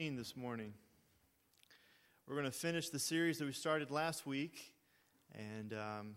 [0.00, 0.72] this morning.
[2.26, 4.72] We're going to finish the series that we started last week,
[5.34, 6.14] and um,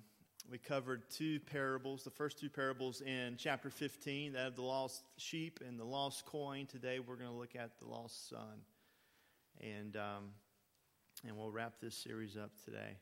[0.50, 2.02] we covered two parables.
[2.02, 6.26] The first two parables in chapter 15 that of the lost sheep and the lost
[6.26, 6.66] coin.
[6.66, 8.62] Today we're going to look at the lost son,
[9.60, 10.32] and um,
[11.28, 12.96] and we'll wrap this series up today.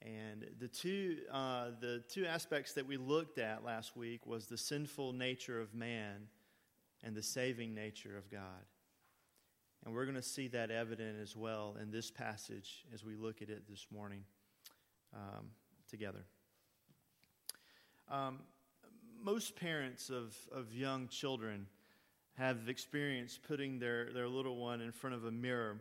[0.00, 4.56] And the two uh, the two aspects that we looked at last week was the
[4.56, 6.28] sinful nature of man
[7.02, 8.64] and the saving nature of God.
[9.84, 13.42] And we're going to see that evident as well in this passage as we look
[13.42, 14.24] at it this morning
[15.12, 15.46] um,
[15.90, 16.24] together.
[18.10, 18.38] Um,
[19.22, 21.66] most parents of, of young children
[22.38, 25.80] have experienced putting their, their little one in front of a mirror.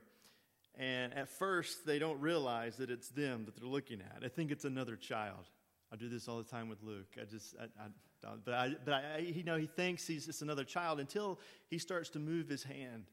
[0.76, 4.24] And at first, they don't realize that it's them that they're looking at.
[4.24, 5.50] I think it's another child.
[5.92, 7.16] I do this all the time with Luke.
[7.22, 10.64] I just, I, I, but I, but I, you know, he thinks he's just another
[10.64, 13.06] child until he starts to move his hand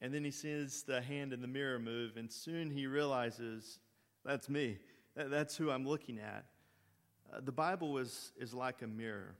[0.00, 3.78] and then he sees the hand in the mirror move, and soon he realizes
[4.24, 4.78] that's me.
[5.16, 6.44] That's who I'm looking at.
[7.32, 9.34] Uh, the Bible is, is like a mirror.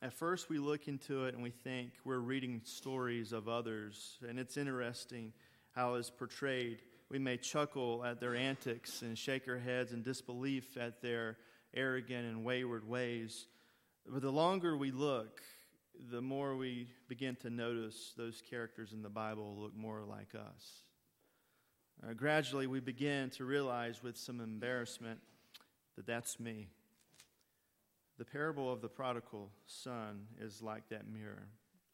[0.00, 4.38] At first, we look into it and we think we're reading stories of others, and
[4.38, 5.32] it's interesting
[5.72, 6.82] how it's portrayed.
[7.10, 11.38] We may chuckle at their antics and shake our heads in disbelief at their
[11.74, 13.46] arrogant and wayward ways.
[14.06, 15.40] But the longer we look,
[16.10, 20.82] the more we begin to notice those characters in the Bible look more like us.
[22.02, 25.18] Uh, gradually, we begin to realize with some embarrassment
[25.96, 26.68] that that's me.
[28.18, 31.48] The parable of the prodigal son is like that mirror.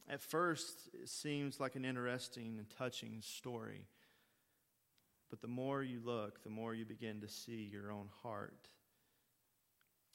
[0.08, 3.86] At first, it seems like an interesting and touching story.
[5.30, 8.68] But the more you look, the more you begin to see your own heart,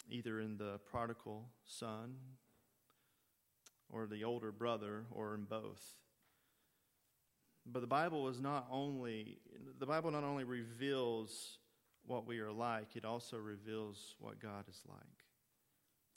[0.09, 2.15] either in the prodigal son
[3.89, 5.95] or the older brother or in both.
[7.65, 9.39] But the Bible is not only
[9.79, 11.57] the Bible not only reveals
[12.05, 14.99] what we are like, it also reveals what God is like.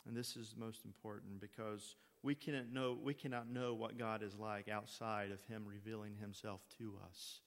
[0.07, 4.39] And this is most important because we cannot know we cannot know what God is
[4.39, 7.41] like outside of him revealing himself to us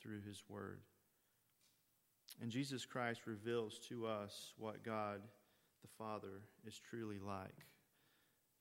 [0.00, 0.80] through his word.
[2.40, 5.20] And Jesus Christ reveals to us what God
[5.82, 7.66] the Father is truly like.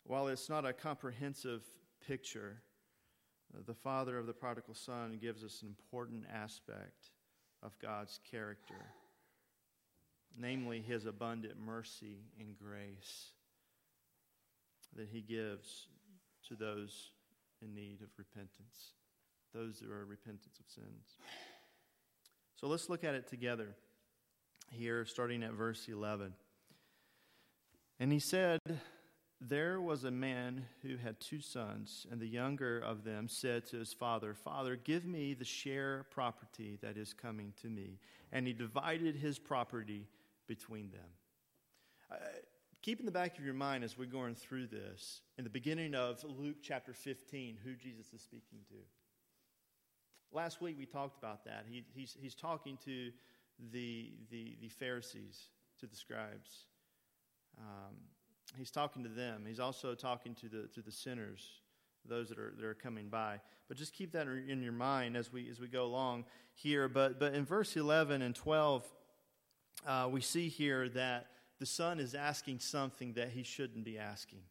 [0.08, 1.64] While it's not a comprehensive
[2.08, 2.62] picture,
[3.66, 7.12] the father of the prodigal son gives us an important aspect
[7.62, 8.86] of God's character,
[10.40, 13.32] namely his abundant mercy and grace
[14.96, 15.88] that he gives
[16.48, 17.12] to those
[17.62, 18.94] in need of repentance,
[19.54, 21.18] those that are repentance of sins.
[22.56, 23.76] So let's look at it together
[24.72, 26.34] here, starting at verse 11.
[28.00, 28.62] And he said,
[29.40, 33.78] there was a man who had two sons, and the younger of them said to
[33.78, 38.00] his father, Father, give me the share property that is coming to me.
[38.32, 40.08] And he divided his property
[40.48, 41.10] between them.
[42.12, 42.16] Uh,
[42.82, 45.94] keep in the back of your mind as we're going through this, in the beginning
[45.94, 48.76] of Luke chapter 15, who Jesus is speaking to.
[50.32, 51.66] Last week we talked about that.
[51.70, 53.12] He, he's, he's talking to
[53.72, 55.50] the, the, the Pharisees,
[55.80, 56.66] to the scribes.
[57.60, 57.96] Um,
[58.56, 59.44] he's talking to them.
[59.48, 61.46] He's also talking to the, to the sinners,
[62.06, 63.40] those that are, that are coming by.
[63.68, 66.88] But just keep that in your mind as we, as we go along here.
[66.88, 68.86] But, but in verse 11 and 12,
[69.86, 71.28] uh, we see here that
[71.60, 74.42] the son is asking something that he shouldn't be asking.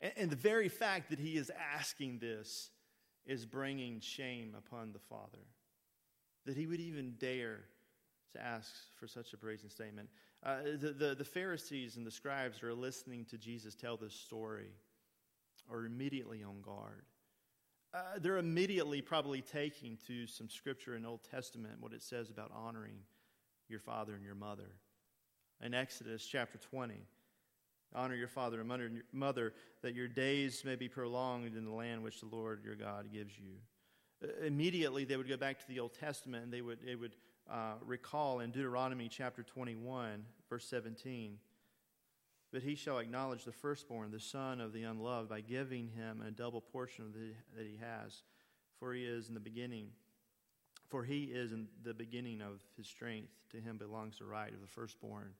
[0.00, 2.70] And, and the very fact that he is asking this
[3.26, 5.46] is bringing shame upon the father.
[6.46, 7.60] That he would even dare
[8.34, 10.08] to ask for such a brazen statement.
[10.44, 14.68] Uh, the, the, the Pharisees and the scribes are listening to Jesus tell this story,
[15.70, 17.04] are immediately on guard.
[17.94, 22.50] Uh, they're immediately probably taking to some scripture in Old Testament what it says about
[22.52, 22.96] honoring
[23.68, 24.70] your father and your mother.
[25.62, 26.94] In Exodus chapter 20,
[27.94, 32.20] honor your father and mother that your days may be prolonged in the land which
[32.20, 33.54] the Lord your God gives you.
[34.22, 37.14] Uh, immediately, they would go back to the Old Testament and they would, they would
[37.50, 41.38] uh, recall in Deuteronomy chapter 21, verse 17.
[42.52, 46.30] But he shall acknowledge the firstborn, the son of the unloved, by giving him a
[46.30, 48.22] double portion the, that he has.
[48.78, 49.88] For he is in the beginning,
[50.88, 53.32] for he is in the beginning of his strength.
[53.50, 55.32] To him belongs the right of the firstborn.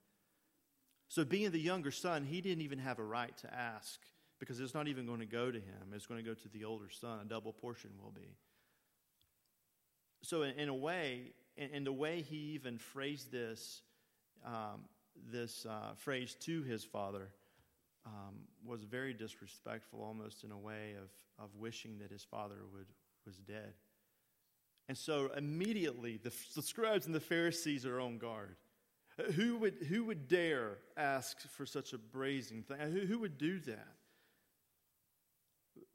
[1.09, 4.01] So, being the younger son, he didn't even have a right to ask
[4.41, 5.93] because it's not even going to go to him.
[5.93, 7.21] It's going to go to the older son.
[7.23, 8.37] A double portion will be.
[10.23, 13.83] So, in, in a way, and the way he even phrased this,
[14.45, 14.87] um,
[15.31, 17.31] this uh, phrase to his father,
[18.07, 18.35] um,
[18.65, 22.87] was very disrespectful, almost in a way of, of wishing that his father would,
[23.25, 23.75] was dead.
[24.89, 28.57] And so immediately the, the scribes and the Pharisees are on guard.
[29.37, 32.79] Who would, who would dare ask for such a brazen thing?
[32.81, 33.95] Who, who would do that?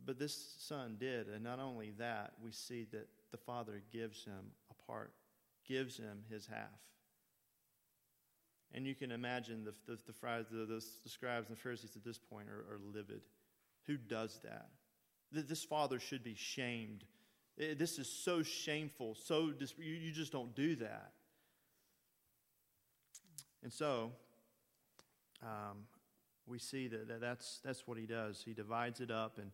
[0.03, 1.27] But this son did.
[1.27, 5.11] And not only that, we see that the father gives him a part,
[5.67, 6.79] gives him his half.
[8.73, 10.13] And you can imagine the, the, the,
[10.51, 13.21] the, the scribes and the Pharisees at this point are, are livid.
[13.87, 14.69] Who does that?
[15.31, 17.03] This father should be shamed.
[17.57, 19.15] This is so shameful.
[19.15, 21.11] So dis- you, you just don't do that.
[23.63, 24.11] And so
[25.43, 25.85] um,
[26.47, 28.41] we see that, that that's, that's what he does.
[28.43, 29.51] He divides it up and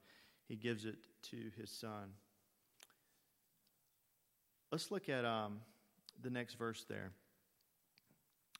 [0.47, 0.95] he gives it
[1.31, 2.11] to his son.
[4.71, 5.59] Let's look at um,
[6.21, 7.11] the next verse there.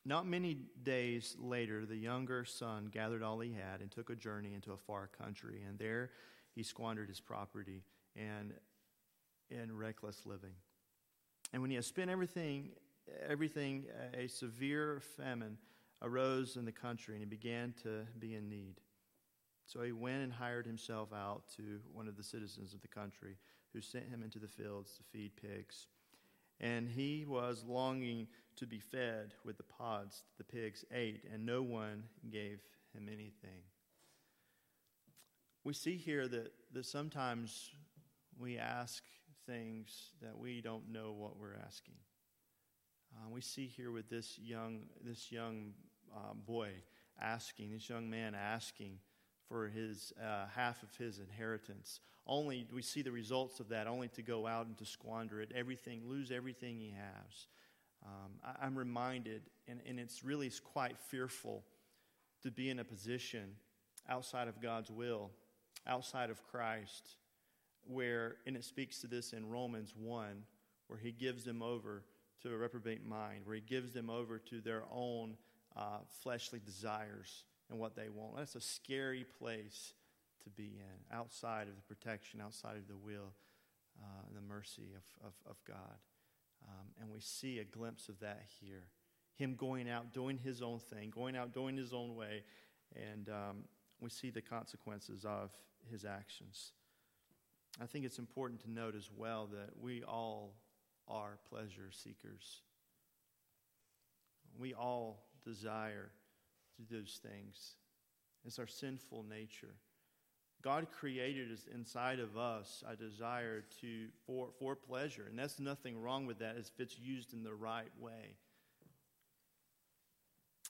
[0.06, 4.54] Not many days later, the younger son gathered all he had and took a journey
[4.54, 6.12] into a far country, and there
[6.54, 7.84] he squandered his property
[8.16, 8.54] and
[9.50, 10.54] in reckless living.
[11.54, 12.70] And when he had spent everything,
[13.28, 15.58] everything, a severe famine
[16.02, 18.82] arose in the country, and he began to be in need.
[19.66, 23.38] So he went and hired himself out to one of the citizens of the country,
[23.74, 25.88] who sent him into the fields to feed pigs.
[26.62, 31.62] And he was longing to be fed with the pods the pigs ate, and no
[31.62, 32.62] one gave
[32.94, 33.64] him anything.
[35.64, 37.72] We see here that, that sometimes
[38.40, 39.04] we ask
[39.48, 41.96] things that we don't know what we're asking.
[43.14, 45.74] Uh, we see here with this young, this young
[46.16, 46.70] uh, boy
[47.20, 49.00] asking, this young man asking
[49.48, 52.00] for his uh, half of his inheritance.
[52.28, 55.52] Only we see the results of that, only to go out and to squander it,
[55.56, 57.48] everything, lose everything he has.
[58.06, 58.32] Um,
[58.62, 61.64] I, am reminded, and, and it's really quite fearful
[62.44, 63.56] to be in a position
[64.08, 65.32] outside of God's will,
[65.88, 67.18] outside of Christ,
[67.88, 70.44] where, and it speaks to this in Romans 1,
[70.88, 72.04] where he gives them over
[72.44, 75.36] to a reprobate mind, where he gives them over to their own
[75.76, 78.38] uh, fleshly desires and what they want.
[78.38, 79.94] That's a scary place
[80.44, 83.34] to be in, outside of the protection, outside of the will
[84.00, 85.98] uh, and the mercy of, of, of God.
[86.68, 88.88] Um, and we see a glimpse of that here.
[89.36, 92.44] Him going out, doing his own thing, going out, doing his own way.
[92.96, 93.64] And um,
[94.00, 95.52] we see the consequences of
[95.90, 96.72] his actions.
[97.82, 100.56] I think it's important to note as well that we all
[101.08, 102.62] are pleasure seekers.
[104.58, 106.12] We all desire
[106.78, 107.76] to do those things.
[108.46, 109.76] It's our sinful nature.
[110.66, 116.02] God created us inside of us a desire to for, for pleasure, and that's nothing
[116.02, 118.36] wrong with that if it's used in the right way.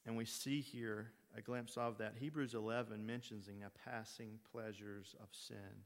[0.06, 2.16] And we see here a glimpse of that.
[2.20, 3.54] Hebrews 11 mentions the
[3.86, 5.86] passing pleasures of sin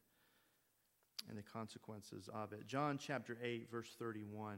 [1.29, 2.65] and the consequences of it.
[2.65, 4.57] John chapter 8, verse 31.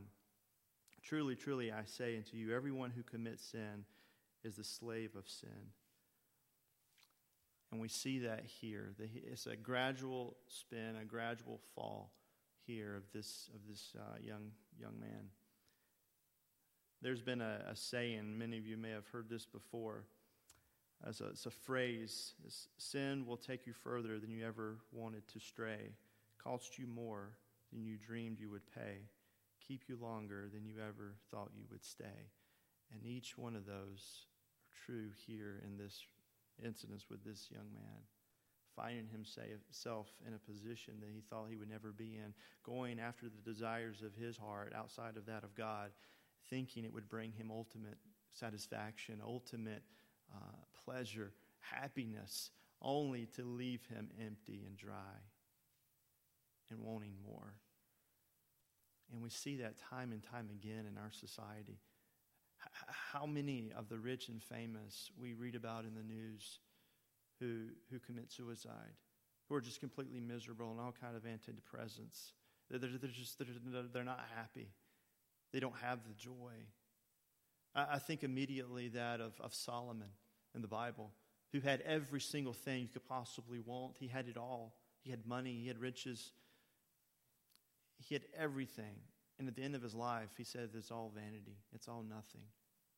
[1.04, 3.84] Truly, truly, I say unto you, everyone who commits sin
[4.46, 5.74] is the slave of sin.
[7.72, 8.94] And we see that here.
[9.00, 12.12] It's a gradual spin, a gradual fall
[12.66, 15.30] here of this, of this uh, young, young man.
[17.02, 20.04] There's been a, a, saying, many of you may have heard this before.
[21.08, 22.34] As a, it's a phrase
[22.78, 25.94] sin will take you further than you ever wanted to stray,
[26.44, 27.30] cost you more
[27.74, 28.98] than you dreamed you would pay,
[29.66, 32.30] keep you longer than you ever thought you would stay.
[32.92, 34.26] And each one of those
[34.60, 36.04] are true here in this
[36.66, 38.02] incidents with this young man,
[38.76, 43.26] finding himself in a position that he thought he would never be in, going after
[43.26, 45.92] the desires of his heart outside of that of God,
[46.50, 47.98] thinking it would bring him ultimate
[48.34, 49.84] satisfaction, ultimate
[50.34, 52.52] uh, pleasure, happiness,
[52.82, 55.20] only to leave him empty and dry
[56.70, 57.54] and wanting more.
[59.12, 61.80] And we see that time and time again in our society
[63.14, 66.60] how many of the rich and famous we read about in the news
[67.40, 68.96] who, who commit suicide,
[69.50, 72.32] who are just completely miserable and all kind of antidepressants.
[72.70, 74.70] They're, they're just they're, they're not happy.
[75.52, 76.54] They don't have the joy.
[77.76, 80.10] I, I think immediately that of, of Solomon
[80.56, 81.12] in the Bible,
[81.52, 83.98] who had every single thing you could possibly want.
[84.00, 84.76] He had it all.
[85.04, 86.32] He had money, he had riches,
[87.98, 88.96] he had everything.
[89.42, 91.58] And at the end of his life, he said, It's all vanity.
[91.74, 92.44] It's all nothing.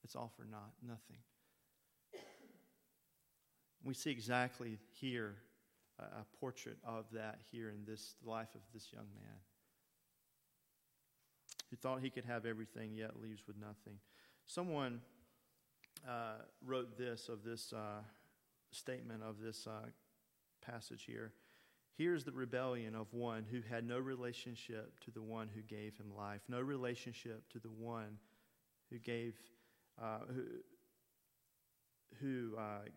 [0.04, 1.16] It's all for naught, nothing.
[3.82, 5.36] We see exactly here
[5.98, 9.38] a portrait of that here in this life of this young man
[11.70, 13.98] who thought he could have everything yet leaves with nothing.
[14.46, 15.00] Someone
[16.06, 18.02] uh, wrote this of this uh,
[18.72, 19.88] statement of this uh,
[20.62, 21.32] passage here.
[21.96, 26.16] Here's the rebellion of one who had no relationship to the one who gave him
[26.18, 28.18] life, no relationship to the one
[28.90, 29.36] who gave,
[30.02, 30.44] uh, who,
[32.20, 32.90] who uh,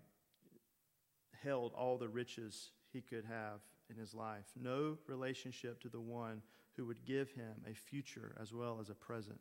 [1.43, 3.61] held all the riches he could have
[3.91, 6.41] in his life, no relationship to the one
[6.77, 9.41] who would give him a future as well as a present.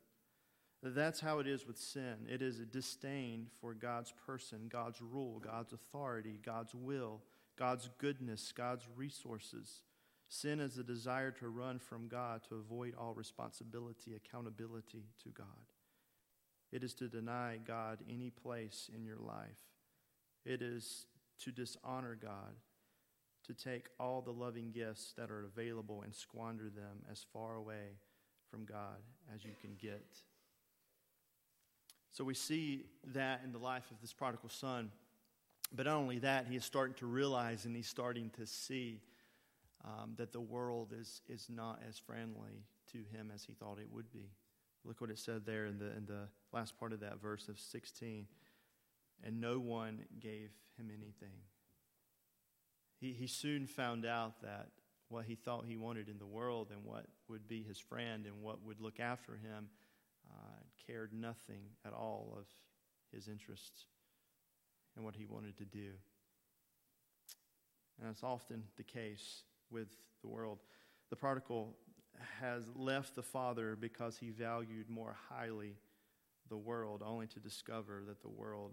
[0.82, 2.28] That's how it is with sin.
[2.28, 7.22] It is a disdain for God's person, God's rule, God's authority, God's will,
[7.58, 9.82] God's goodness, God's resources.
[10.28, 15.46] Sin is a desire to run from God to avoid all responsibility, accountability to God.
[16.72, 19.62] It is to deny God any place in your life.
[20.44, 21.06] It is
[21.40, 22.56] to dishonor God,
[23.46, 27.98] to take all the loving gifts that are available and squander them as far away
[28.50, 28.98] from God
[29.34, 30.06] as you can get.
[32.12, 34.90] So we see that in the life of this prodigal son.
[35.74, 39.00] But not only that, he is starting to realize and he's starting to see
[39.84, 43.88] um, that the world is, is not as friendly to him as he thought it
[43.90, 44.30] would be.
[44.84, 47.58] Look what it said there in the, in the last part of that verse of
[47.58, 48.26] 16.
[49.24, 51.38] And no one gave him anything.
[53.00, 54.68] He, he soon found out that
[55.08, 58.42] what he thought he wanted in the world and what would be his friend and
[58.42, 59.68] what would look after him
[60.30, 62.46] uh, cared nothing at all of
[63.12, 63.86] his interests
[64.96, 65.90] and what he wanted to do.
[67.98, 69.88] And that's often the case with
[70.22, 70.58] the world.
[71.10, 71.76] The prodigal
[72.40, 75.76] has left the father because he valued more highly
[76.48, 78.72] the world, only to discover that the world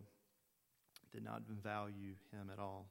[1.12, 2.88] did not value him at all.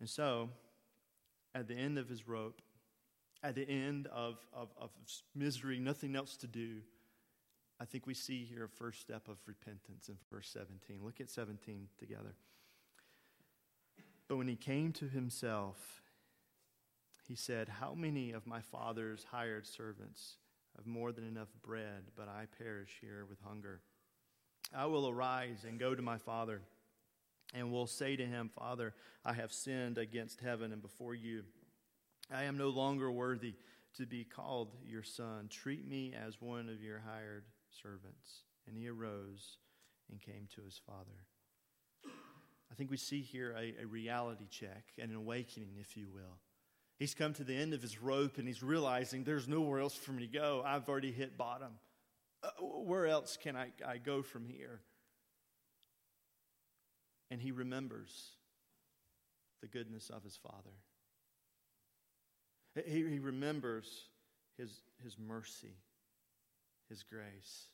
[0.00, 0.50] And so,
[1.54, 2.60] at the end of his rope,
[3.42, 4.90] at the end of, of, of
[5.34, 6.80] misery, nothing else to do,
[7.78, 11.00] I think we see here a first step of repentance in verse 17.
[11.04, 12.34] Look at 17 together.
[14.28, 16.02] But when he came to himself,
[17.28, 20.36] he said, How many of my father's hired servants
[20.76, 23.80] have more than enough bread, but I perish here with hunger?
[24.74, 26.62] I will arise and go to my father,
[27.54, 31.44] and will say to him, Father, I have sinned against heaven and before you.
[32.32, 33.54] I am no longer worthy
[33.96, 35.48] to be called your son.
[35.48, 37.44] Treat me as one of your hired
[37.82, 38.42] servants.
[38.66, 39.58] And he arose
[40.10, 41.26] and came to his father.
[42.70, 46.40] I think we see here a, a, reality check, and an awakening, if you will.
[46.98, 50.12] He's come to the end of his rope and he's realizing there's nowhere else for
[50.12, 50.62] me to go.
[50.64, 51.72] I've already hit bottom.
[52.42, 54.80] Uh, where else can I, I go from here?
[57.30, 58.30] And he remembers
[59.60, 60.72] the goodness of his father.
[62.84, 64.08] He, he remembers
[64.56, 64.70] his,
[65.02, 65.74] his mercy,
[66.88, 67.68] his grace,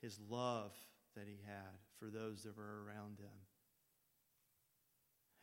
[0.00, 0.72] his love
[1.16, 3.38] that he had for those that were around him.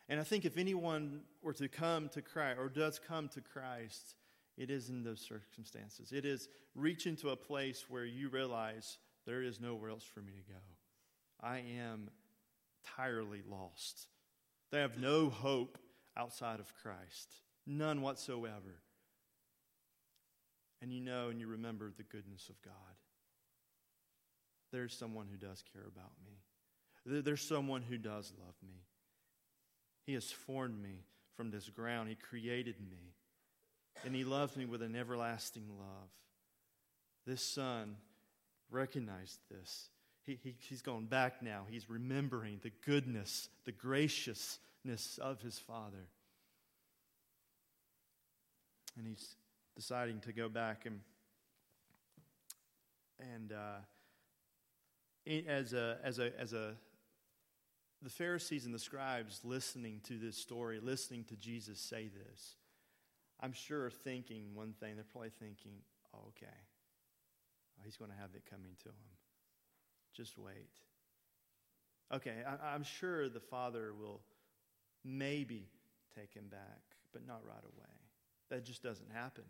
[0.08, 4.14] And I think if anyone were to come to Christ or does come to Christ,
[4.58, 6.12] it is in those circumstances.
[6.12, 10.32] It is reaching to a place where you realize there is nowhere else for me
[10.32, 10.58] to go.
[11.40, 12.10] I am
[12.84, 14.08] entirely lost.
[14.70, 15.78] They have no hope
[16.16, 17.34] outside of Christ,
[17.66, 18.82] none whatsoever.
[20.82, 22.74] And you know and you remember the goodness of God.
[24.72, 27.20] There's someone who does care about me.
[27.22, 28.82] There's someone who does love me.
[30.06, 31.04] He has formed me
[31.36, 32.08] from this ground.
[32.08, 33.14] He created me.
[34.04, 36.08] And He loves me with an everlasting love.
[37.26, 37.96] This son
[38.70, 39.88] recognized this.
[40.24, 41.62] He, he, he's gone back now.
[41.68, 46.06] He's remembering the goodness, the graciousness of his father.
[48.96, 49.36] And he's
[49.76, 51.00] deciding to go back and,
[53.18, 53.80] and uh,
[55.48, 56.74] as a, as a, as a,
[58.02, 62.56] the Pharisees and the scribes listening to this story, listening to Jesus say this,
[63.40, 64.94] I'm sure thinking one thing.
[64.96, 65.72] They're probably thinking,
[66.14, 68.94] oh, okay, oh, he's going to have it coming to him.
[70.14, 70.70] Just wait.
[72.12, 74.20] Okay, I, I'm sure the Father will
[75.04, 75.68] maybe
[76.14, 77.94] take him back, but not right away.
[78.50, 79.44] That just doesn't happen.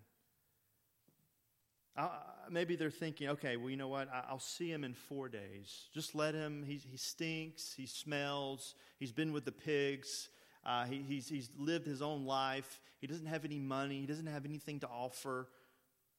[1.97, 2.09] Uh,
[2.51, 4.09] maybe they're thinking, okay, well, you know what?
[4.29, 5.89] I'll see him in four days.
[5.93, 6.65] Just let him.
[6.67, 7.75] He, he stinks.
[7.77, 8.75] He smells.
[8.99, 10.29] He's been with the pigs.
[10.65, 12.81] Uh, he, he's, he's lived his own life.
[13.01, 14.01] He doesn't have any money.
[14.01, 15.49] He doesn't have anything to offer.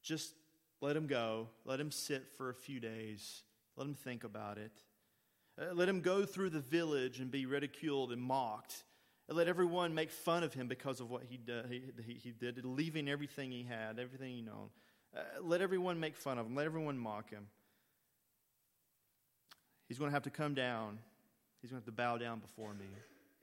[0.03, 0.33] Just
[0.81, 1.47] let him go.
[1.65, 3.41] Let him sit for a few days.
[3.75, 4.73] Let him think about it.
[5.59, 8.83] Uh, let him go through the village and be ridiculed and mocked.
[9.27, 11.39] And let everyone make fun of him because of what he,
[11.69, 14.69] he, he, he did, leaving everything he had, everything he known.
[15.15, 16.55] Uh, let everyone make fun of him.
[16.55, 17.47] Let everyone mock him.
[19.87, 20.97] He's going to have to come down.
[21.61, 22.85] He's going to have to bow down before me.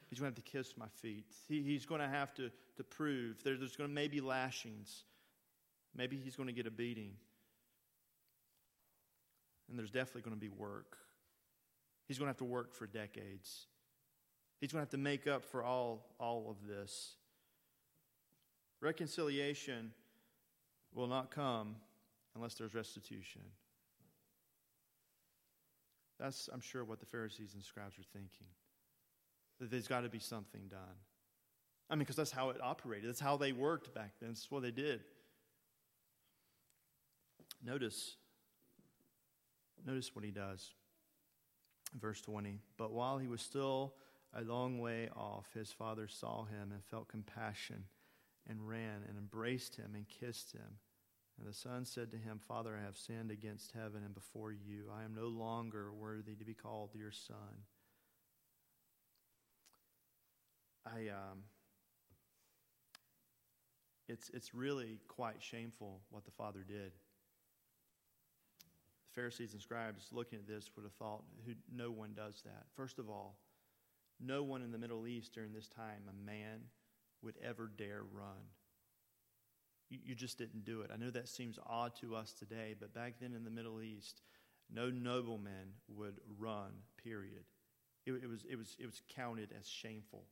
[0.08, 1.26] he's going to have to kiss my feet.
[1.48, 3.42] He, he's going to have to, to prove.
[3.44, 5.04] There, there's going to maybe lashings.
[5.94, 7.12] Maybe he's going to get a beating.
[9.68, 10.96] And there's definitely going to be work.
[12.08, 13.66] He's going to have to work for decades.
[14.60, 17.14] He's going to have to make up for all, all of this.
[18.80, 19.92] Reconciliation
[20.94, 21.76] will not come
[22.34, 23.42] unless there's restitution.
[26.18, 28.46] That's, I'm sure, what the Pharisees and scribes are thinking.
[29.58, 30.98] That there's got to be something done.
[31.88, 33.08] I mean, because that's how it operated.
[33.08, 34.30] That's how they worked back then.
[34.30, 35.00] That's what they did.
[37.64, 38.16] Notice,
[39.86, 40.72] notice what he does.
[41.98, 42.60] Verse 20.
[42.76, 43.94] But while he was still
[44.34, 47.84] a long way off, his father saw him and felt compassion
[48.48, 50.78] and ran and embraced him and kissed him.
[51.38, 54.84] And the son said to him, Father, I have sinned against heaven and before you.
[54.94, 57.64] I am no longer worthy to be called your son.
[60.84, 61.44] I, um,
[64.08, 66.92] it's, it's really quite shameful what the father did.
[69.08, 72.64] The Pharisees and scribes looking at this would have thought, who, no one does that.
[72.76, 73.36] First of all,
[74.20, 76.60] no one in the Middle East during this time, a man,
[77.22, 78.48] would ever dare run.
[79.88, 80.90] You, you just didn't do it.
[80.92, 84.22] I know that seems odd to us today, but back then in the Middle East,
[84.72, 86.70] no nobleman would run,
[87.02, 87.44] period.
[88.06, 90.24] It, it, was, it, was, it was counted as shameful.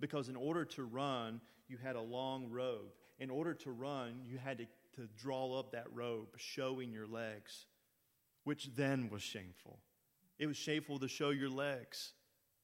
[0.00, 2.92] Because in order to run, you had a long robe.
[3.18, 7.66] In order to run, you had to, to draw up that robe, showing your legs,
[8.44, 9.78] which then was shameful.
[10.38, 12.12] It was shameful to show your legs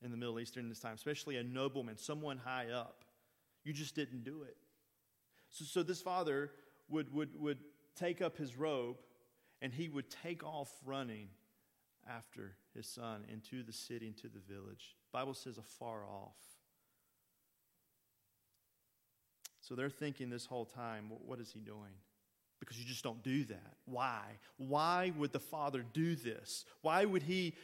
[0.03, 3.05] in the Middle East during this time, especially a nobleman, someone high up.
[3.67, 4.57] You just didn't do it.
[5.51, 6.53] So, so this father
[6.89, 7.59] would, would, would
[7.97, 8.99] take up his robe
[9.61, 11.27] and he would take off running
[12.09, 14.95] after his son into the city, into the village.
[15.13, 16.37] Bible says afar off.
[19.61, 21.95] So they're thinking this whole time, what is he doing?
[22.61, 23.75] Because you just don't do that.
[23.85, 24.21] Why?
[24.59, 26.65] Why would the father do this?
[26.83, 27.57] Why would he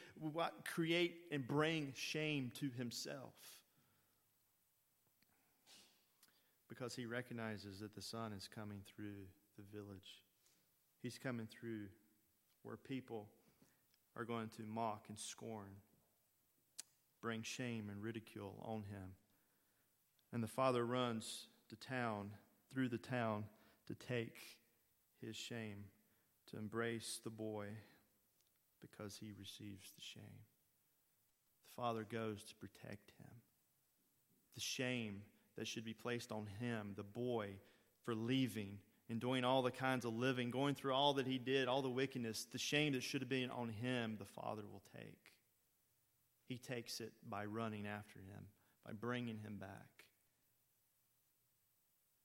[0.65, 3.35] create and bring shame to himself?
[6.73, 9.27] Because he recognizes that the son is coming through
[9.59, 10.23] the village.
[11.03, 11.89] He's coming through
[12.63, 13.29] where people
[14.17, 15.69] are going to mock and scorn,
[17.21, 19.17] bring shame and ridicule on him.
[20.33, 22.31] And the father runs to town,
[22.73, 23.45] through the town,
[23.89, 24.39] to take
[25.21, 25.85] his shame,
[26.53, 27.67] to embrace the boy
[28.81, 30.41] because he receives the shame.
[31.67, 33.31] The father goes to protect him.
[34.55, 35.21] The shame
[35.57, 37.51] that should be placed on him, the boy,
[38.05, 41.69] for leaving and doing all the kinds of living, going through all that he did,
[41.69, 45.33] all the wickedness, the shame that should have been on him, the Father will take.
[46.49, 48.47] He takes it by running after him,
[48.87, 50.05] by bringing him back.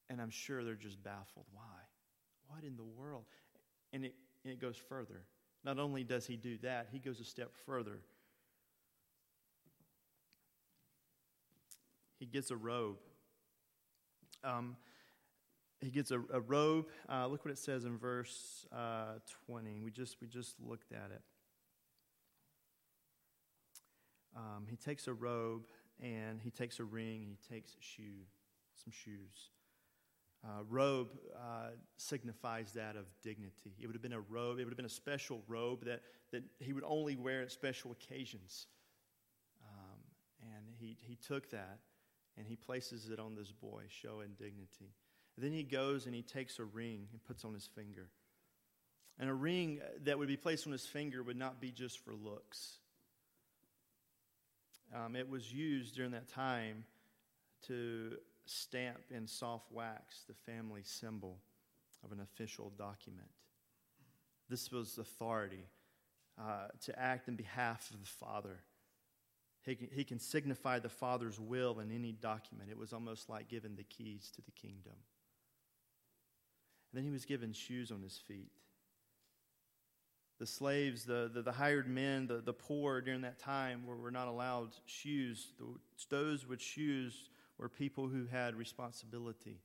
[0.10, 1.46] And I'm sure they're just baffled.
[1.52, 1.64] Why?
[2.48, 3.26] What in the world?
[3.92, 5.24] And it, and it goes further.
[5.66, 8.00] Not only does he do that, he goes a step further.
[12.20, 12.98] He gets a robe
[14.44, 14.76] um,
[15.80, 16.88] he gets a, a robe.
[17.10, 19.80] Uh, look what it says in verse uh, 20.
[19.80, 21.22] We just, we just looked at it.
[24.36, 25.64] Um, he takes a robe
[26.02, 28.26] and he takes a ring and he takes a shoe,
[28.76, 29.50] some shoes.
[30.46, 33.74] Uh, robe uh, signifies that of dignity.
[33.80, 36.44] It would have been a robe, it would have been a special robe that, that
[36.60, 38.68] he would only wear at special occasions.
[39.64, 40.00] Um,
[40.42, 41.80] and he, he took that
[42.38, 44.94] and he places it on this boy, showing dignity.
[45.36, 48.10] And then he goes and he takes a ring and puts on his finger.
[49.20, 52.14] And a ring that would be placed on his finger would not be just for
[52.14, 52.78] looks.
[54.96, 56.86] Um, it was used during that time
[57.68, 61.38] to stamp in soft wax the family symbol
[62.04, 63.28] of an official document.
[64.50, 65.66] This was authority
[66.40, 68.60] uh, to act in behalf of the Father.
[69.68, 72.70] He can, he can signify the Father's will in any document.
[72.72, 74.94] It was almost like giving the keys to the kingdom.
[74.96, 78.50] And then he was given shoes on his feet.
[80.40, 84.12] The slaves, the, the, the hired men, the, the poor during that time were, were
[84.12, 85.50] not allowed shoes.
[86.10, 89.60] Those with shoes were people who had responsibility.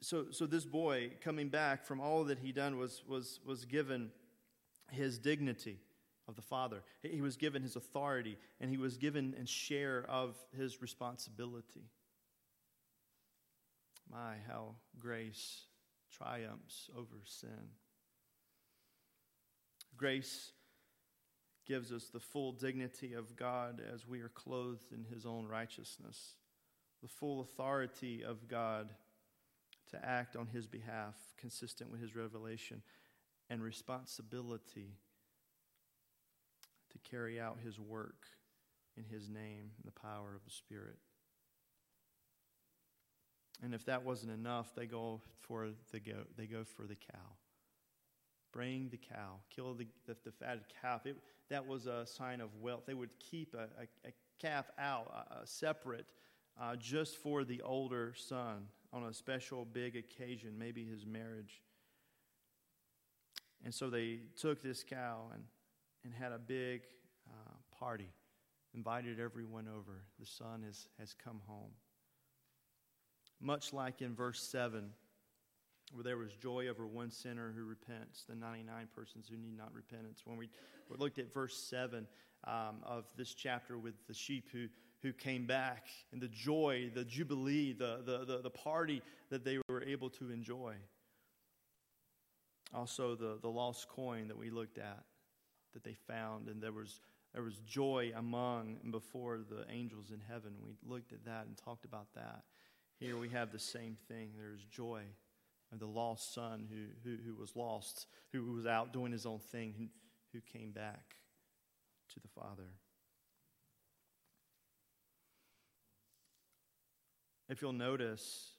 [0.00, 4.10] So, so this boy coming back from all that he done was, was, was given
[4.90, 5.80] his dignity
[6.28, 6.82] of the Father.
[7.02, 11.90] He was given his authority and he was given and share of his responsibility.
[14.10, 15.62] My, how grace
[16.10, 17.70] triumphs over sin.
[19.96, 20.52] Grace
[21.66, 26.34] gives us the full dignity of God as we are clothed in his own righteousness,
[27.02, 28.90] the full authority of God
[29.90, 32.82] to act on his behalf, consistent with his revelation,
[33.48, 34.94] and responsibility
[36.96, 38.26] to carry out his work
[38.96, 40.96] in his name and the power of the Spirit.
[43.62, 46.28] And if that wasn't enough, they go for the goat.
[46.36, 47.36] They go for the cow.
[48.52, 49.40] Bring the cow.
[49.54, 51.06] Kill the, the, the fatted calf.
[51.06, 51.16] It,
[51.50, 52.82] that was a sign of wealth.
[52.86, 56.06] They would keep a, a, a calf out, uh, separate,
[56.60, 61.62] uh, just for the older son on a special big occasion, maybe his marriage.
[63.64, 65.42] And so they took this cow and,
[66.06, 66.82] and had a big
[67.28, 68.08] uh, party,
[68.74, 70.04] invited everyone over.
[70.20, 71.72] The son has, has come home.
[73.40, 74.88] Much like in verse 7,
[75.92, 79.74] where there was joy over one sinner who repents, the 99 persons who need not
[79.74, 80.22] repentance.
[80.24, 80.48] When we,
[80.88, 82.06] we looked at verse 7
[82.44, 84.68] um, of this chapter with the sheep who,
[85.02, 89.58] who came back, and the joy, the jubilee, the, the, the, the party that they
[89.68, 90.74] were able to enjoy.
[92.72, 95.02] Also, the, the lost coin that we looked at,
[95.76, 97.00] that they found, and there was,
[97.34, 100.52] there was joy among and before the angels in heaven.
[100.64, 102.44] We looked at that and talked about that.
[102.98, 104.30] Here we have the same thing.
[104.38, 105.02] There's joy
[105.70, 109.38] of the lost son who, who, who was lost, who was out doing his own
[109.38, 109.88] thing, who,
[110.32, 111.16] who came back
[112.14, 112.70] to the Father.
[117.50, 118.52] If you'll notice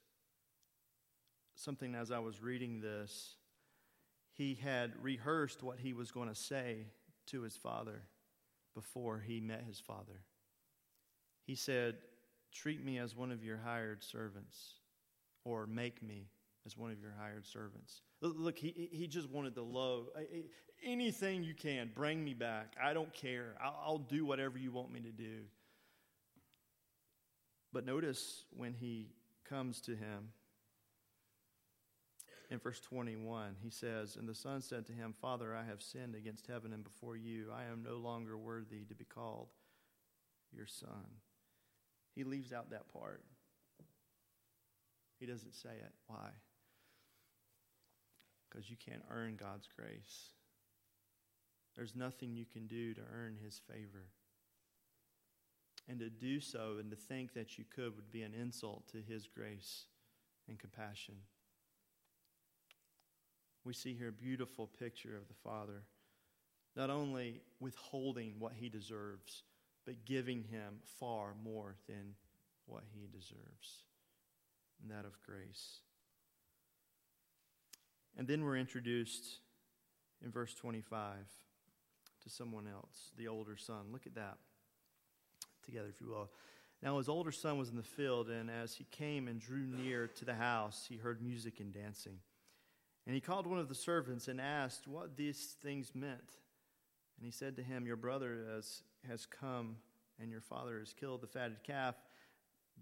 [1.55, 3.37] something as I was reading this,
[4.33, 6.85] he had rehearsed what he was going to say
[7.27, 8.03] to his father
[8.75, 10.21] before he met his father.
[11.45, 11.95] He said,
[12.53, 14.73] Treat me as one of your hired servants,
[15.43, 16.29] or make me
[16.65, 18.01] as one of your hired servants.
[18.21, 20.07] Look, he, he just wanted the love.
[20.83, 22.75] Anything you can, bring me back.
[22.81, 23.55] I don't care.
[23.63, 25.43] I'll, I'll do whatever you want me to do.
[27.73, 29.11] But notice when he
[29.47, 30.29] comes to him
[32.49, 36.15] in verse 21, he says, And the son said to him, Father, I have sinned
[36.15, 37.47] against heaven and before you.
[37.53, 39.49] I am no longer worthy to be called
[40.55, 41.19] your son.
[42.15, 43.23] He leaves out that part.
[45.19, 45.91] He doesn't say it.
[46.07, 46.29] Why?
[48.49, 50.31] Because you can't earn God's grace.
[51.75, 54.05] There's nothing you can do to earn his favor.
[55.89, 58.97] And to do so and to think that you could would be an insult to
[59.01, 59.85] his grace
[60.47, 61.15] and compassion.
[63.67, 65.83] We see here a beautiful picture of the Father,
[66.77, 69.43] not only withholding what he deserves,
[69.85, 72.15] but giving him far more than
[72.65, 73.83] what he deserves,
[74.81, 75.79] and that of grace.
[78.17, 79.39] And then we're introduced
[80.23, 81.17] in verse 25
[82.23, 83.87] to someone else, the older son.
[83.91, 84.37] Look at that
[85.65, 86.29] together, if you will.
[86.81, 90.07] Now, his older son was in the field, and as he came and drew near
[90.07, 92.19] to the house, he heard music and dancing.
[93.07, 96.35] And he called one of the servants and asked what these things meant.
[97.17, 99.77] And he said to him, Your brother has, has come,
[100.19, 101.95] and your father has killed the fatted calf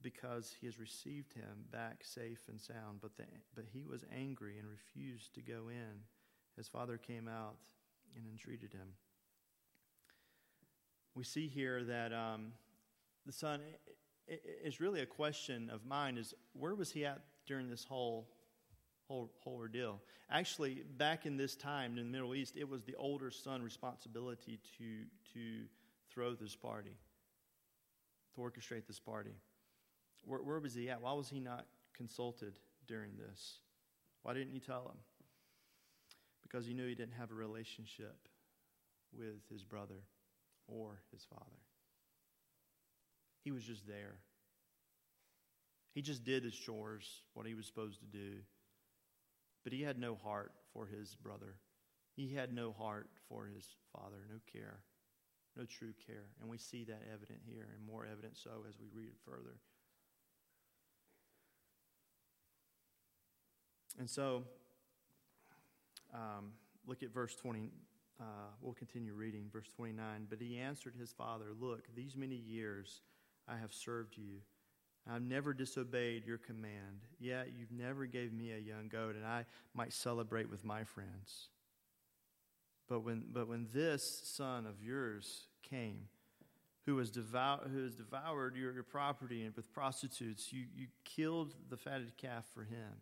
[0.01, 3.01] because he has received him back safe and sound.
[3.01, 6.01] But, the, but he was angry and refused to go in.
[6.57, 7.59] His father came out
[8.15, 8.93] and entreated him.
[11.13, 12.53] We see here that um,
[13.27, 13.61] the son
[14.27, 18.27] is really a question of mine is where was he at during this whole
[19.07, 20.01] whole whole ordeal.
[20.29, 24.59] Actually back in this time in the middle east it was the older son responsibility
[24.77, 25.65] to to
[26.11, 26.97] throw this party
[28.35, 29.35] to orchestrate this party.
[30.23, 31.01] Where, where was he at?
[31.01, 31.65] Why was he not
[31.95, 33.59] consulted during this?
[34.23, 34.97] Why didn't you tell him?
[36.43, 38.15] Because he knew he didn't have a relationship
[39.17, 40.03] with his brother
[40.67, 41.61] or his father.
[43.43, 44.15] He was just there.
[45.93, 48.39] He just did his chores, what he was supposed to do.
[49.65, 51.55] But he had no heart for his brother.
[52.15, 54.79] He had no heart for his father, no care,
[55.57, 56.27] no true care.
[56.39, 59.57] And we see that evident here, and more evident so as we read it further.
[63.97, 64.43] And so,
[66.13, 66.51] um,
[66.85, 67.71] look at verse 20.
[68.19, 68.23] Uh,
[68.61, 70.27] we'll continue reading, verse 29.
[70.29, 73.01] But he answered his father, Look, these many years
[73.47, 74.41] I have served you.
[75.07, 79.45] I've never disobeyed your command, yet you've never gave me a young goat, and I
[79.75, 81.49] might celebrate with my friends.
[82.87, 86.07] But when, but when this son of yours came,
[86.85, 91.55] who has, devour, who has devoured your, your property and with prostitutes, you, you killed
[91.69, 92.93] the fatted calf for him.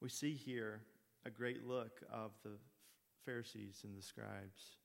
[0.00, 0.82] We see here
[1.24, 2.58] a great look of the
[3.24, 4.76] Pharisees and the scribes.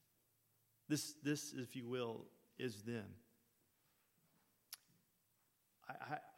[0.89, 2.25] This, this, if you will,
[2.57, 3.05] is them.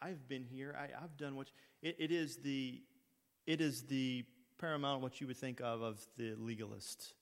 [0.01, 0.75] I, have been here.
[0.77, 2.81] I, have done what it, it is the
[3.47, 4.23] it is the
[4.59, 7.13] paramount what you would think of of the legalist.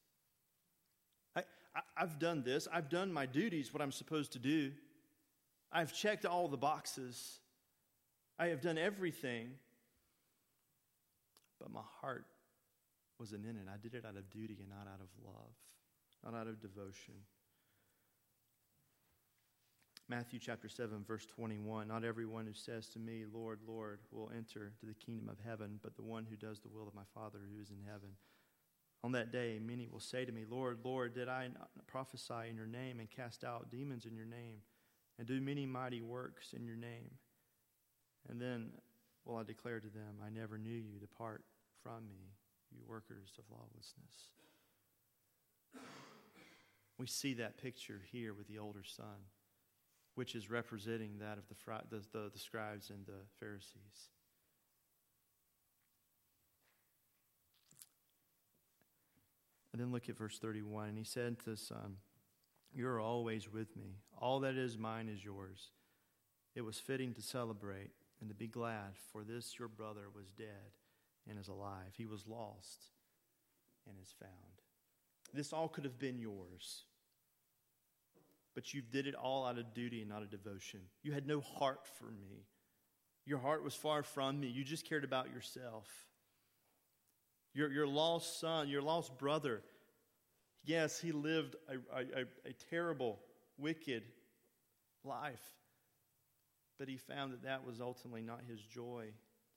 [1.36, 1.42] I,
[1.76, 2.68] I, I've done this.
[2.72, 4.72] I've done my duties, what I'm supposed to do.
[5.72, 7.40] I've checked all the boxes.
[8.40, 9.52] I have done everything.
[11.60, 12.26] But my heart
[13.20, 13.66] wasn't in it.
[13.74, 15.54] I did it out of duty and not out of love,
[16.24, 17.16] not out of devotion.
[20.10, 24.72] Matthew chapter 7, verse 21 Not everyone who says to me, Lord, Lord, will enter
[24.80, 27.40] to the kingdom of heaven, but the one who does the will of my Father
[27.54, 28.12] who is in heaven.
[29.04, 32.56] On that day, many will say to me, Lord, Lord, did I not prophesy in
[32.56, 34.60] your name and cast out demons in your name
[35.20, 37.12] and do many mighty works in your name?
[38.30, 38.70] And then
[39.26, 41.00] will I declare to them, I never knew you.
[41.00, 41.44] Depart
[41.84, 42.32] from me,
[42.72, 44.32] you workers of lawlessness.
[46.98, 49.28] We see that picture here with the older son
[50.18, 51.56] which is representing that of the,
[51.92, 54.10] the, the, the scribes and the Pharisees.
[59.72, 60.90] And then look at verse 31.
[60.90, 61.98] And he said to the son,
[62.74, 64.00] You are always with me.
[64.18, 65.70] All that is mine is yours.
[66.56, 70.74] It was fitting to celebrate and to be glad, for this your brother was dead
[71.30, 71.94] and is alive.
[71.96, 72.86] He was lost
[73.88, 74.32] and is found.
[75.32, 76.86] This all could have been yours
[78.58, 80.80] but you did it all out of duty and not of devotion.
[81.04, 82.48] You had no heart for me.
[83.24, 84.48] Your heart was far from me.
[84.48, 85.88] You just cared about yourself.
[87.54, 89.62] Your, your lost son, your lost brother,
[90.66, 93.20] yes, he lived a, a, a terrible,
[93.60, 94.02] wicked
[95.04, 95.54] life,
[96.80, 99.10] but he found that that was ultimately not his joy.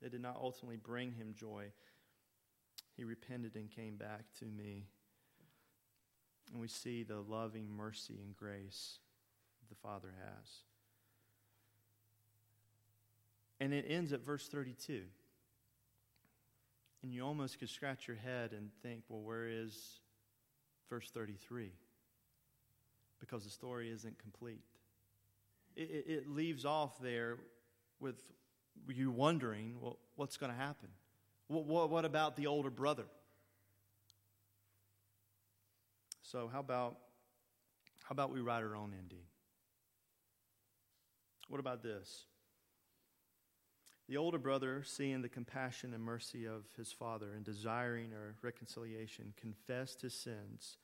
[0.03, 1.71] It did not ultimately bring him joy.
[2.95, 4.89] He repented and came back to me.
[6.51, 8.99] And we see the loving mercy and grace
[9.69, 10.47] the Father has.
[13.59, 15.03] And it ends at verse 32.
[17.03, 19.99] And you almost could scratch your head and think, well, where is
[20.89, 21.71] verse 33?
[23.19, 24.61] Because the story isn't complete.
[25.75, 27.37] It, it, it leaves off there
[27.99, 28.21] with
[28.87, 30.89] you wondering, well, what's going to happen?
[31.47, 33.05] What, what, what about the older brother?
[36.31, 36.95] So how about
[38.03, 39.25] how about we write our own ending?
[41.49, 42.23] What about this?
[44.07, 49.33] The older brother, seeing the compassion and mercy of his father and desiring a reconciliation,
[49.39, 50.77] confessed his sins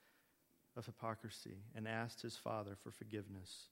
[0.75, 3.69] of hypocrisy and asked his father for forgiveness.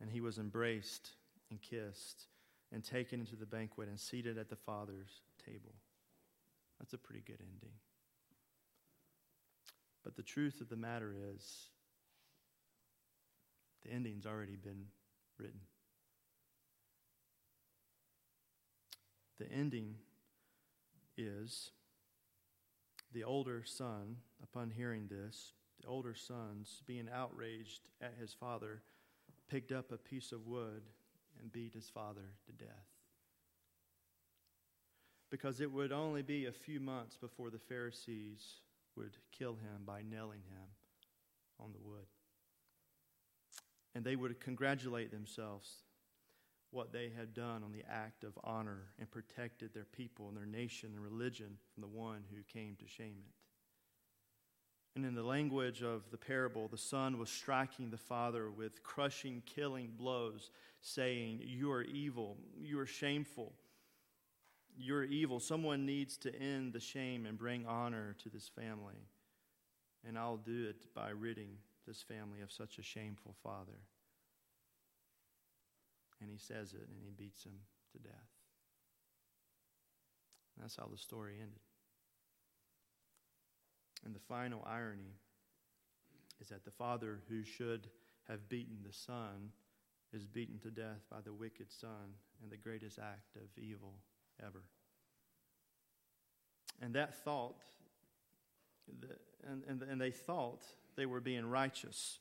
[0.00, 1.10] And he was embraced
[1.50, 2.26] and kissed
[2.72, 5.74] and taken into the banquet and seated at the father's table.
[6.80, 7.74] That's a pretty good ending.
[10.06, 11.70] But the truth of the matter is,
[13.84, 14.84] the ending's already been
[15.36, 15.58] written.
[19.40, 19.96] The ending
[21.16, 21.72] is
[23.12, 28.82] the older son, upon hearing this, the older son's being outraged at his father,
[29.48, 30.82] picked up a piece of wood
[31.40, 32.86] and beat his father to death.
[35.32, 38.60] Because it would only be a few months before the Pharisees
[38.96, 40.68] would kill him by nailing him
[41.60, 42.06] on the wood.
[43.94, 45.68] And they would congratulate themselves
[46.70, 50.46] what they had done on the act of honor and protected their people and their
[50.46, 53.32] nation and religion from the one who came to shame it.
[54.96, 59.42] And in the language of the parable, the son was striking the father with crushing,
[59.44, 63.52] killing blows, saying, You are evil, you are shameful
[64.78, 65.40] you're evil.
[65.40, 69.08] Someone needs to end the shame and bring honor to this family.
[70.06, 73.80] And I'll do it by ridding this family of such a shameful father.
[76.20, 77.58] And he says it and he beats him
[77.92, 78.12] to death.
[80.60, 81.60] That's how the story ended.
[84.04, 85.16] And the final irony
[86.40, 87.88] is that the father who should
[88.28, 89.50] have beaten the son
[90.12, 93.94] is beaten to death by the wicked son in the greatest act of evil
[94.44, 94.62] ever.
[96.80, 97.56] And that thought,
[99.48, 100.62] and, and, and they thought
[100.96, 102.18] they were being righteous.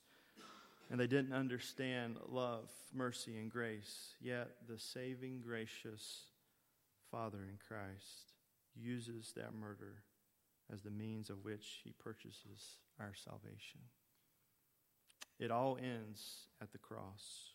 [0.91, 4.13] And they didn't understand love, mercy, and grace.
[4.21, 6.25] Yet the saving, gracious
[7.09, 8.33] Father in Christ
[8.75, 10.03] uses that murder
[10.71, 13.81] as the means of which he purchases our salvation.
[15.39, 17.53] It all ends at the cross,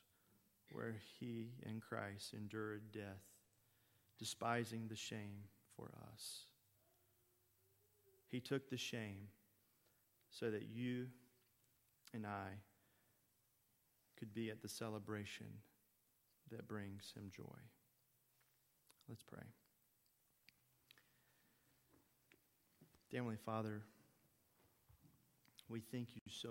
[0.73, 3.25] where he in Christ endured death,
[4.21, 6.45] despising the shame for us.
[8.29, 9.29] He took the shame
[10.31, 11.07] so that you
[12.15, 12.61] and I
[14.19, 15.47] could be at the celebration
[16.53, 17.59] that brings him joy.
[19.09, 19.43] Let's pray.
[23.13, 23.83] Heavenly Father,
[25.69, 26.49] we thank you so